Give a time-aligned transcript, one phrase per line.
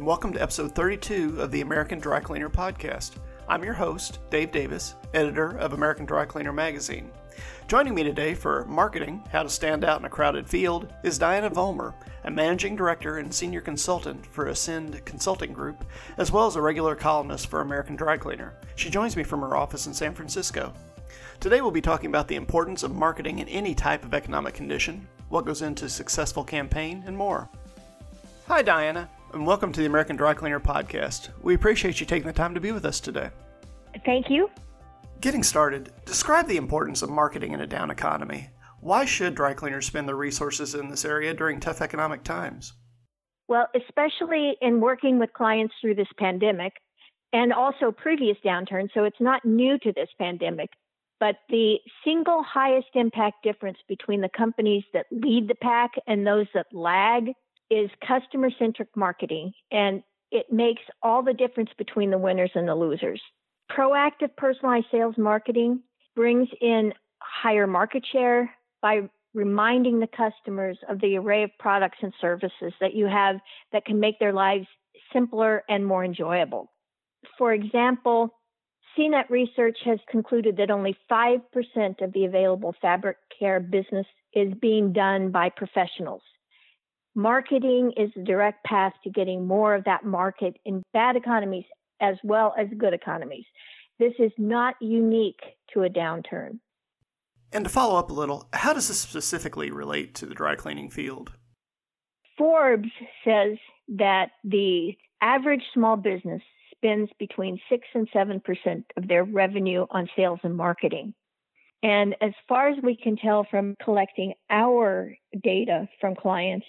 [0.00, 3.16] and welcome to episode 32 of the American Dry Cleaner Podcast.
[3.46, 7.10] I'm your host, Dave Davis, editor of American Dry Cleaner Magazine.
[7.68, 11.50] Joining me today for Marketing How to Stand Out in a Crowded Field is Diana
[11.50, 11.92] Vollmer,
[12.24, 15.84] a managing director and senior consultant for Ascend Consulting Group,
[16.16, 18.54] as well as a regular columnist for American Dry Cleaner.
[18.76, 20.72] She joins me from her office in San Francisco.
[21.40, 25.06] Today we'll be talking about the importance of marketing in any type of economic condition,
[25.28, 27.50] what goes into a successful campaign, and more.
[28.48, 31.28] Hi, Diana, and welcome to the American Dry Cleaner Podcast.
[31.40, 33.30] We appreciate you taking the time to be with us today.
[34.04, 34.50] Thank you.
[35.20, 38.50] Getting started, describe the importance of marketing in a down economy.
[38.80, 42.72] Why should dry cleaners spend their resources in this area during tough economic times?
[43.46, 46.72] Well, especially in working with clients through this pandemic
[47.32, 50.70] and also previous downturns, so it's not new to this pandemic.
[51.20, 56.46] But the single highest impact difference between the companies that lead the pack and those
[56.54, 57.32] that lag
[57.70, 62.74] is customer centric marketing, and it makes all the difference between the winners and the
[62.74, 63.20] losers.
[63.70, 65.80] Proactive personalized sales marketing
[66.16, 68.50] brings in higher market share
[68.82, 73.36] by reminding the customers of the array of products and services that you have
[73.72, 74.66] that can make their lives
[75.12, 76.70] simpler and more enjoyable.
[77.38, 78.34] For example,
[78.96, 81.40] CINET research has concluded that only 5%
[82.02, 86.22] of the available fabric care business is being done by professionals.
[87.14, 91.64] Marketing is the direct path to getting more of that market in bad economies
[92.00, 93.44] as well as good economies.
[93.98, 95.40] This is not unique
[95.74, 96.60] to a downturn.
[97.52, 100.88] And to follow up a little, how does this specifically relate to the dry cleaning
[100.88, 101.32] field?
[102.38, 102.88] Forbes
[103.24, 106.40] says that the average small business
[106.74, 108.40] spends between 6 and 7%
[108.96, 111.12] of their revenue on sales and marketing.
[111.82, 116.66] And as far as we can tell from collecting our data from clients,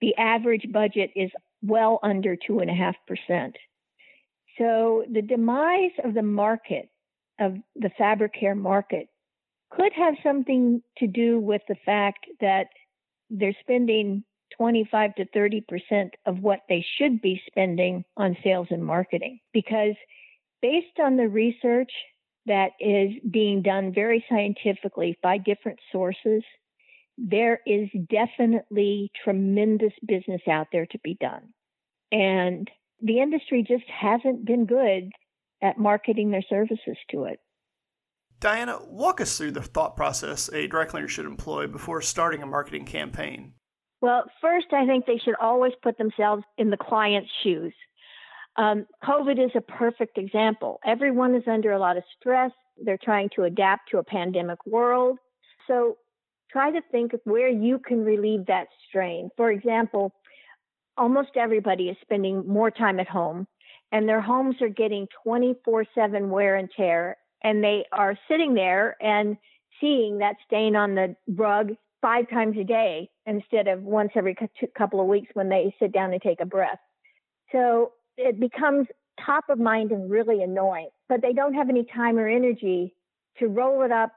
[0.00, 1.30] the average budget is
[1.62, 3.52] well under 2.5%.
[4.58, 6.88] So the demise of the market,
[7.40, 9.08] of the fabric care market,
[9.70, 12.66] could have something to do with the fact that
[13.30, 14.24] they're spending
[14.58, 19.38] 25 to 30 percent of what they should be spending on sales and marketing.
[19.52, 19.94] Because
[20.60, 21.90] based on the research
[22.46, 26.42] that is being done very scientifically by different sources,
[27.16, 31.52] there is definitely tremendous business out there to be done.
[32.10, 32.68] And
[33.00, 35.10] the industry just hasn't been good
[35.62, 37.38] at marketing their services to it.
[38.40, 42.46] Diana, walk us through the thought process a direct lender should employ before starting a
[42.46, 43.52] marketing campaign.
[44.00, 47.72] Well, first, I think they should always put themselves in the client's shoes.
[48.56, 50.78] Um, COVID is a perfect example.
[50.84, 52.50] Everyone is under a lot of stress.
[52.82, 55.18] They're trying to adapt to a pandemic world.
[55.66, 55.96] So
[56.50, 59.30] try to think of where you can relieve that strain.
[59.36, 60.12] For example,
[60.98, 63.46] almost everybody is spending more time at home
[63.90, 68.96] and their homes are getting 24 7 wear and tear and they are sitting there
[69.00, 69.36] and
[69.80, 74.36] seeing that stain on the rug five times a day instead of once every
[74.76, 76.78] couple of weeks when they sit down and take a breath.
[77.52, 77.92] So
[78.22, 78.86] it becomes
[79.24, 82.94] top of mind and really annoying, but they don't have any time or energy
[83.38, 84.12] to roll it up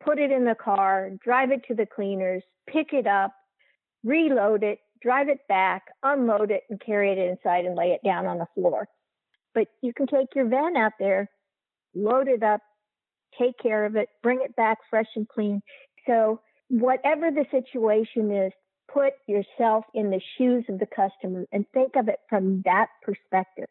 [0.00, 3.32] put it in the car, drive it to the cleaners, pick it up,
[4.02, 8.26] reload it, drive it back, unload it, and carry it inside and lay it down
[8.26, 8.88] on the floor.
[9.54, 11.28] But you can take your van out there,
[11.94, 12.60] load it up,
[13.38, 15.60] take care of it, bring it back fresh and clean.
[16.06, 18.52] So, whatever the situation is,
[18.92, 23.68] put yourself in the shoes of the customer and think of it from that perspective.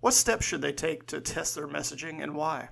[0.00, 2.70] What steps should they take to test their messaging and why?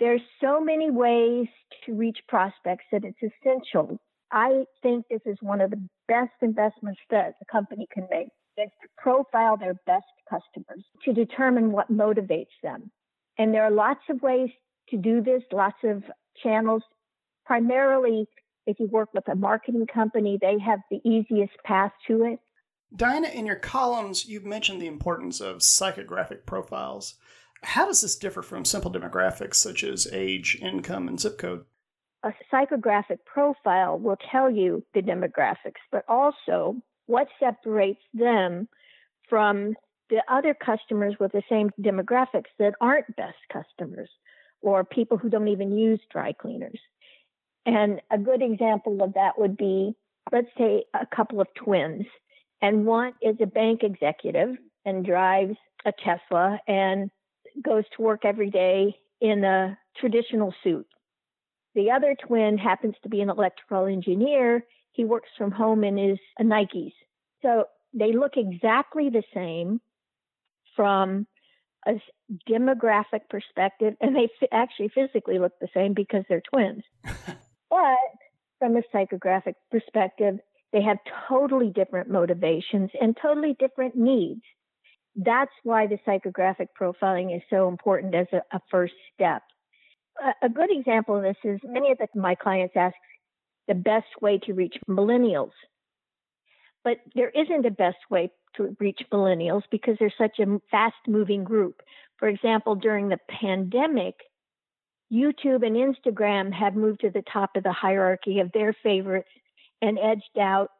[0.00, 1.46] There's so many ways
[1.86, 3.98] to reach prospects that it's essential.
[4.30, 8.70] I think this is one of the best investments that a company can make is
[8.82, 12.90] to profile their best customers to determine what motivates them.
[13.38, 14.50] And there are lots of ways
[14.90, 16.02] to do this, lots of
[16.42, 16.82] channels.
[17.46, 18.26] Primarily,
[18.68, 22.38] if you work with a marketing company, they have the easiest path to it.
[22.94, 27.14] Diana, in your columns, you've mentioned the importance of psychographic profiles.
[27.62, 31.64] How does this differ from simple demographics such as age, income, and zip code?
[32.24, 36.76] A psychographic profile will tell you the demographics, but also
[37.06, 38.68] what separates them
[39.30, 39.74] from
[40.10, 44.10] the other customers with the same demographics that aren't best customers
[44.60, 46.80] or people who don't even use dry cleaners.
[47.68, 49.94] And a good example of that would be
[50.32, 52.06] let's say a couple of twins,
[52.62, 57.10] and one is a bank executive and drives a Tesla, and
[57.62, 60.86] goes to work every day in a traditional suit.
[61.74, 64.64] The other twin happens to be an electrical engineer.
[64.92, 66.92] He works from home in his uh, Nikes.
[67.42, 69.80] So they look exactly the same.
[70.74, 71.26] from
[71.86, 72.00] a
[72.48, 76.82] demographic perspective, and they actually physically look the same because they're twins.
[77.70, 77.98] but
[78.58, 80.38] from a psychographic perspective,
[80.72, 80.98] they have
[81.28, 84.42] totally different motivations and totally different needs.
[85.16, 89.42] That's why the psychographic profiling is so important as a, a first step.
[90.22, 92.94] A, a, good example of this is many of the, my clients ask
[93.66, 95.52] the best way to reach millennials.
[96.84, 101.44] But there isn't a best way to reach millennials because they're such a fast moving
[101.44, 101.80] group.
[102.18, 104.14] For example, during the pandemic,
[105.12, 109.28] YouTube and Instagram have moved to the top of the hierarchy of their favorites
[109.80, 110.70] and edged out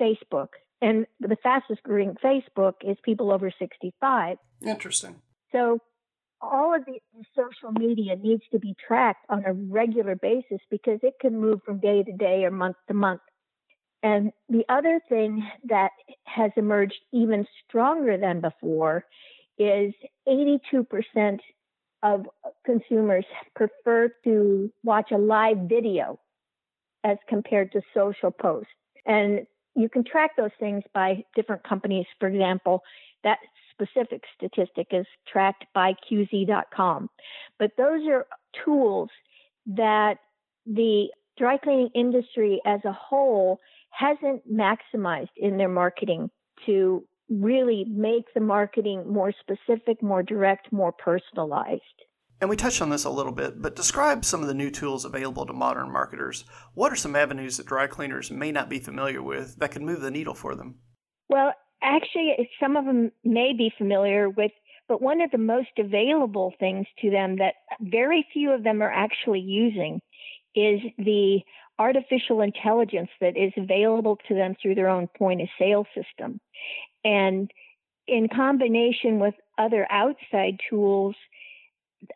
[0.00, 0.48] Facebook.
[0.80, 4.36] And the fastest growing Facebook is people over 65.
[4.64, 5.16] Interesting.
[5.52, 5.78] So
[6.40, 7.00] all of the
[7.34, 11.80] social media needs to be tracked on a regular basis because it can move from
[11.80, 13.20] day to day or month to month.
[14.02, 15.90] And the other thing that
[16.24, 19.04] has emerged even stronger than before
[19.58, 19.92] is
[20.28, 21.40] 82%
[22.02, 22.26] of
[22.64, 23.24] consumers
[23.56, 26.18] prefer to watch a live video
[27.04, 28.70] as compared to social posts.
[29.06, 32.06] And you can track those things by different companies.
[32.18, 32.82] For example,
[33.24, 33.38] that
[33.72, 37.08] specific statistic is tracked by QZ.com.
[37.58, 38.26] But those are
[38.64, 39.08] tools
[39.66, 40.18] that
[40.66, 43.60] the dry cleaning industry as a whole
[43.90, 46.30] hasn't maximized in their marketing
[46.66, 51.82] to really make the marketing more specific, more direct, more personalized.
[52.40, 55.04] And we touched on this a little bit, but describe some of the new tools
[55.04, 56.44] available to modern marketers.
[56.74, 60.00] What are some avenues that dry cleaners may not be familiar with that could move
[60.00, 60.76] the needle for them?
[61.28, 61.52] Well,
[61.82, 64.52] actually, some of them may be familiar with,
[64.86, 68.92] but one of the most available things to them that very few of them are
[68.92, 70.00] actually using
[70.54, 71.40] is the
[71.78, 76.40] artificial intelligence that is available to them through their own point of sale system.
[77.04, 77.50] And
[78.06, 81.14] in combination with other outside tools,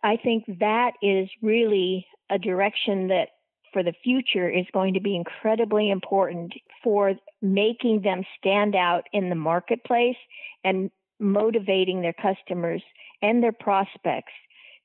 [0.03, 3.29] I think that is really a direction that
[3.73, 6.53] for the future is going to be incredibly important
[6.83, 10.17] for making them stand out in the marketplace
[10.63, 12.83] and motivating their customers
[13.23, 14.33] and their prospects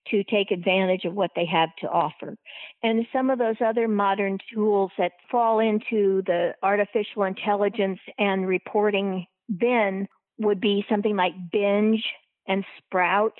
[0.09, 2.37] to take advantage of what they have to offer.
[2.81, 9.25] And some of those other modern tools that fall into the artificial intelligence and reporting
[9.55, 10.07] bin
[10.37, 12.03] would be something like Binge
[12.47, 13.33] and Sprout.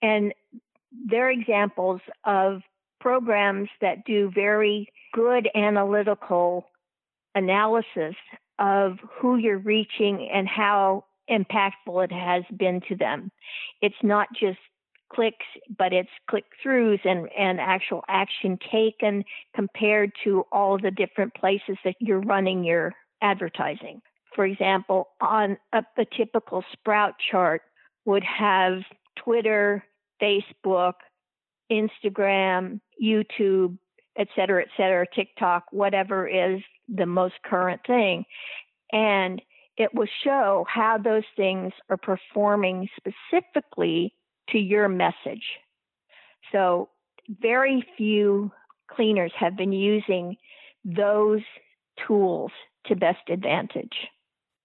[0.00, 0.32] And
[1.06, 2.62] they're examples of
[3.00, 6.66] programs that do very good analytical
[7.34, 8.14] analysis
[8.58, 13.30] of who you're reaching and how impactful it has been to them.
[13.80, 14.58] It's not just
[15.12, 15.46] clicks,
[15.76, 21.76] but it's click throughs and, and actual action taken compared to all the different places
[21.84, 24.00] that you're running your advertising.
[24.34, 27.62] For example, on a, a typical Sprout chart
[28.04, 28.82] would have
[29.16, 29.84] Twitter,
[30.20, 30.94] Facebook,
[31.70, 33.78] Instagram, YouTube,
[34.16, 38.24] et cetera, et cetera, TikTok, whatever is the most current thing.
[38.92, 39.40] And
[39.76, 44.14] it will show how those things are performing specifically
[44.50, 45.44] to your message.
[46.50, 46.90] So,
[47.40, 48.50] very few
[48.90, 50.36] cleaners have been using
[50.84, 51.40] those
[52.06, 52.50] tools
[52.86, 53.94] to best advantage.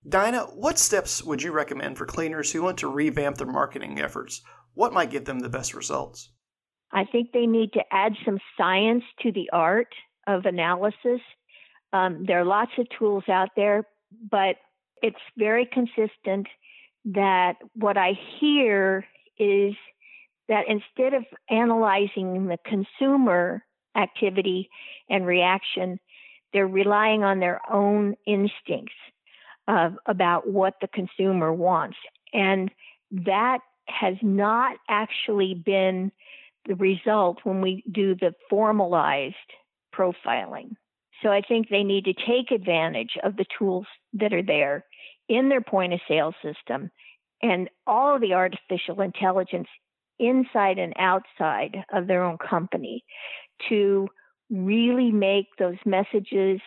[0.08, 4.42] Diana, what steps would you recommend for cleaners who want to revamp their marketing efforts?
[4.74, 6.30] What might give them the best results?
[6.92, 9.94] I think they need to add some science to the art
[10.26, 11.20] of analysis.
[11.94, 13.84] Um, there are lots of tools out there,
[14.32, 14.56] but
[15.02, 16.48] it's very consistent
[17.06, 19.06] that what I hear
[19.38, 19.74] is
[20.48, 23.64] that instead of analyzing the consumer
[23.96, 24.70] activity
[25.10, 26.00] and reaction,
[26.54, 28.94] they're relying on their own instincts
[29.68, 31.98] uh, about what the consumer wants.
[32.34, 32.72] And
[33.12, 36.12] that has not actually been
[36.66, 39.36] the result when we do the formalized
[39.96, 40.76] profiling.
[41.24, 44.86] So I think they need to take advantage of the tools that are there
[45.30, 46.92] in their point of sale system
[47.42, 49.68] and all the artificial intelligence
[50.20, 53.04] inside and outside of their own company
[53.70, 54.08] to
[54.50, 56.60] really make those messages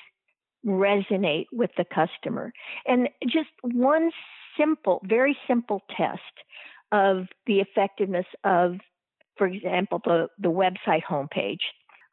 [0.66, 2.52] resonate with the customer.
[2.86, 4.10] And just one
[4.58, 6.20] simple, very simple test
[6.92, 8.76] of the effectiveness of,
[9.36, 11.60] for example, the, the website homepage.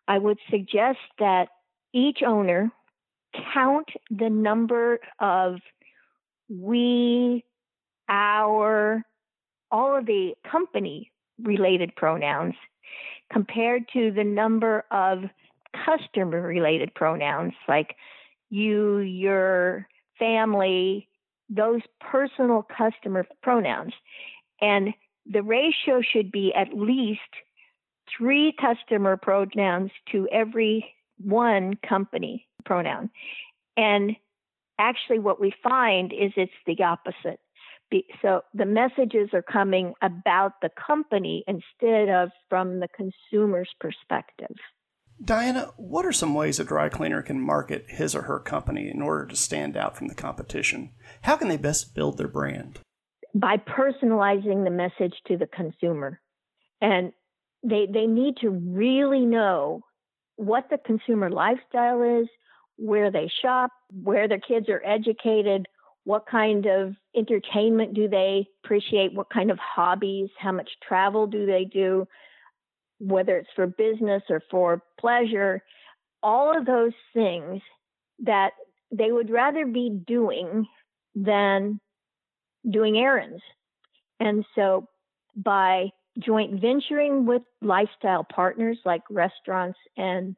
[0.08, 1.50] I would suggest that
[1.94, 2.72] each owner
[3.54, 5.56] count the number of
[6.50, 7.44] we,
[8.08, 9.04] our,
[9.70, 11.12] all of the company
[11.44, 12.56] related pronouns
[13.32, 15.24] compared to the number of
[15.86, 17.96] customer related pronouns like
[18.50, 19.88] you, your
[20.20, 21.08] family,
[21.50, 23.94] those personal customer pronouns,
[24.62, 24.94] and
[25.26, 27.22] the ratio should be at least
[28.18, 33.10] three customer pronouns to every one company pronoun.
[33.76, 34.16] And
[34.80, 37.40] actually, what we find is it's the opposite.
[38.22, 44.56] So the messages are coming about the company instead of from the consumer's perspective.
[45.24, 49.02] Diana, what are some ways a dry cleaner can market his or her company in
[49.02, 50.92] order to stand out from the competition?
[51.22, 52.80] How can they best build their brand?
[53.34, 56.22] By personalizing the message to the consumer.
[56.82, 57.14] And
[57.64, 59.82] they, they need to really know
[60.36, 62.28] what the consumer lifestyle is,
[62.76, 65.66] where they shop, where their kids are educated,
[66.04, 71.48] what kind of entertainment do they appreciate, what kind of hobbies, how much travel do
[71.48, 72.08] they do
[73.00, 75.64] whether it's for business or for pleasure,
[76.24, 77.62] all of those things
[78.20, 78.52] that
[78.92, 80.66] they would rather be doing
[81.16, 81.80] than
[82.70, 83.42] doing errands.
[84.20, 84.88] And so
[85.36, 85.90] by
[86.20, 90.36] joint venturing with lifestyle partners like restaurants and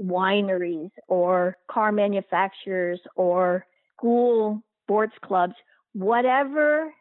[0.00, 5.54] wineries or car manufacturers or school sports clubs,
[5.92, 6.92] whatever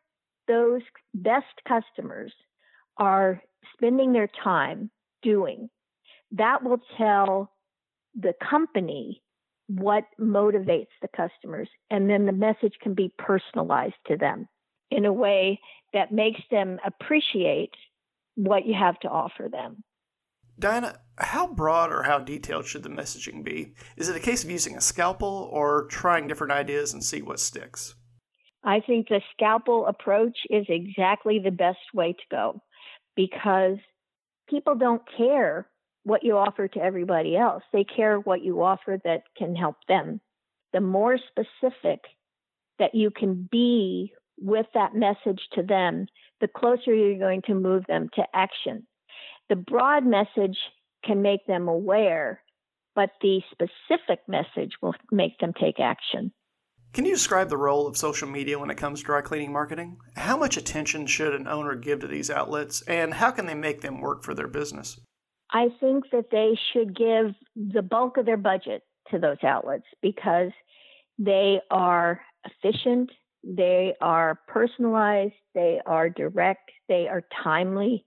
[0.47, 0.81] those
[1.13, 2.33] best customers
[2.97, 3.41] are
[3.73, 4.89] spending their time
[5.27, 5.69] doing.
[6.31, 7.51] That will tell
[8.15, 9.21] the company
[9.67, 14.47] what motivates the customers, and then the message can be personalized to them
[14.89, 15.59] in a way
[15.93, 17.73] that makes them appreciate
[18.35, 19.83] what you have to offer them.
[20.59, 23.73] Diana, how broad or how detailed should the messaging be?
[23.97, 27.39] Is it a case of using a scalpel or trying different ideas and see what
[27.39, 27.95] sticks?
[28.63, 32.61] I think the scalpel approach is exactly the best way to go
[33.15, 33.77] because
[34.49, 35.67] people don't care
[36.03, 37.63] what you offer to everybody else.
[37.73, 40.21] They care what you offer that can help them.
[40.73, 42.01] The more specific
[42.79, 46.07] that you can be with that message to them,
[46.39, 48.85] the closer you're going to move them to action.
[49.49, 50.57] The broad message
[51.03, 52.41] can make them aware,
[52.95, 56.31] but the specific message will make them take action.
[56.93, 59.97] Can you describe the role of social media when it comes to dry cleaning marketing?
[60.15, 63.81] How much attention should an owner give to these outlets, and how can they make
[63.81, 64.99] them work for their business?
[65.51, 70.51] I think that they should give the bulk of their budget to those outlets because
[71.19, 73.11] they are efficient,
[73.43, 78.05] they are personalized, they are direct, they are timely,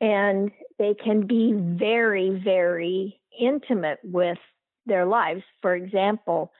[0.00, 4.38] and they can be very, very intimate with
[4.86, 5.42] their lives.
[5.62, 6.50] For example,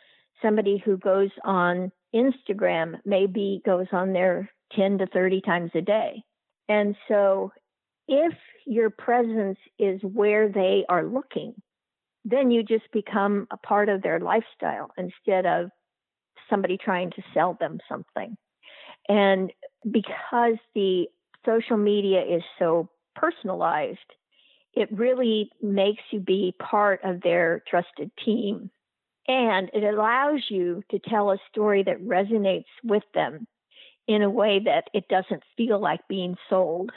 [0.42, 6.22] somebody who goes on Instagram maybe goes on there 10 to 30 times a day.
[6.68, 7.52] And so
[8.08, 8.34] if
[8.66, 11.54] your presence is where they are looking,
[12.24, 15.70] then you just become a part of their lifestyle instead of
[16.48, 18.36] somebody trying to sell them something.
[19.08, 19.52] And
[19.90, 21.06] because the
[21.46, 23.98] social media is so personalized,
[24.74, 28.70] it really makes you be part of their trusted team
[29.30, 33.46] and it allows you to tell a story that resonates with them
[34.08, 36.90] in a way that it doesn't feel like being sold.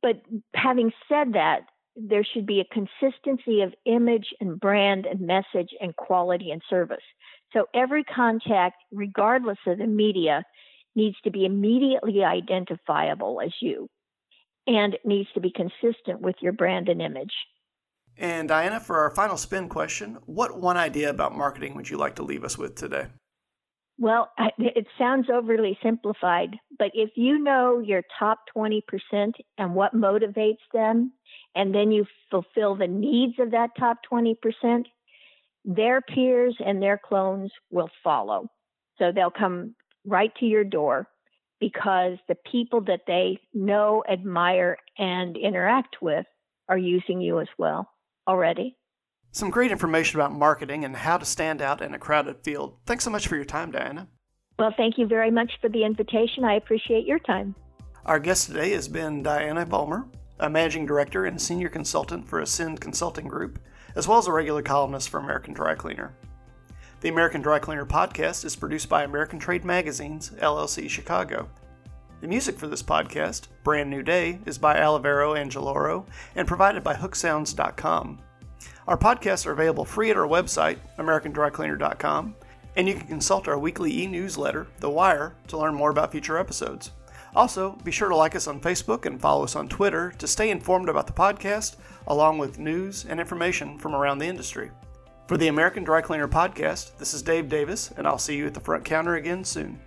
[0.00, 0.22] But
[0.54, 1.66] having said that,
[1.96, 7.04] there should be a consistency of image and brand and message and quality and service.
[7.52, 10.44] So every contact, regardless of the media,
[10.94, 13.90] needs to be immediately identifiable as you
[14.66, 17.32] and it needs to be consistent with your brand and image.
[18.18, 22.16] And Diana, for our final spin question, what one idea about marketing would you like
[22.16, 23.06] to leave us with today?
[23.96, 28.82] Well, it sounds overly simplified, but if you know your top 20%
[29.56, 31.12] and what motivates them,
[31.54, 34.84] and then you fulfill the needs of that top 20%,
[35.64, 38.48] their peers and their clones will follow.
[38.98, 41.08] So they'll come right to your door
[41.60, 46.26] because the people that they know, admire, and interact with
[46.68, 47.88] are using you as well
[48.28, 48.76] already.
[49.32, 52.76] Some great information about marketing and how to stand out in a crowded field.
[52.86, 54.08] Thanks so much for your time, Diana.
[54.58, 56.44] Well, thank you very much for the invitation.
[56.44, 57.54] I appreciate your time.
[58.04, 60.08] Our guest today has been Diana Vollmer,
[60.40, 63.58] a managing director and senior consultant for Ascend Consulting Group,
[63.94, 66.14] as well as a regular columnist for American Dry Cleaner.
[67.00, 71.48] The American Dry Cleaner podcast is produced by American Trade Magazines, LLC Chicago.
[72.20, 76.94] The music for this podcast, Brand New Day, is by Olivero Angeloro and provided by
[76.94, 78.18] hooksounds.com.
[78.88, 82.34] Our podcasts are available free at our website, americandrycleaner.com,
[82.74, 86.38] and you can consult our weekly e newsletter, The Wire, to learn more about future
[86.38, 86.90] episodes.
[87.36, 90.50] Also, be sure to like us on Facebook and follow us on Twitter to stay
[90.50, 91.76] informed about the podcast,
[92.08, 94.72] along with news and information from around the industry.
[95.28, 98.54] For the American Dry Cleaner podcast, this is Dave Davis, and I'll see you at
[98.54, 99.78] the front counter again soon.